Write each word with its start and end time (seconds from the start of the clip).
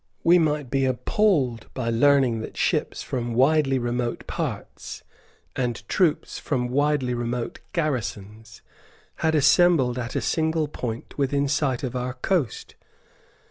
We 0.23 0.39
might 0.39 0.71
be 0.71 0.85
appalled 0.85 1.67
by 1.75 1.91
learning 1.91 2.39
that 2.41 2.57
ships 2.57 3.03
from 3.03 3.35
widely 3.35 3.77
remote 3.77 4.25
parts, 4.25 5.03
and 5.55 5.87
troops 5.87 6.39
from 6.39 6.69
widely 6.69 7.13
remote 7.13 7.59
garrisons, 7.71 8.63
had 9.17 9.35
assembled 9.35 9.99
at 9.99 10.15
a 10.15 10.19
single 10.21 10.67
point 10.67 11.19
within 11.19 11.47
sight 11.47 11.83
of 11.83 11.95
our 11.95 12.15
coast. 12.15 12.73